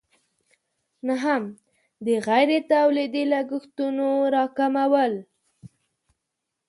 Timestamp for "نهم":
1.07-1.43